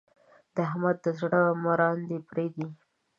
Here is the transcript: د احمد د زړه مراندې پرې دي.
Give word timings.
د 0.55 0.55
احمد 0.67 0.97
د 1.05 1.07
زړه 1.19 1.41
مراندې 1.65 2.17
پرې 2.29 2.47
دي. 2.55 2.67